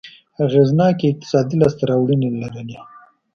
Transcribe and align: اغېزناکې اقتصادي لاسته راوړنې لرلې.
اغېزناکې 0.45 1.05
اقتصادي 1.09 1.55
لاسته 1.61 1.83
راوړنې 1.91 2.29
لرلې. 2.41 2.79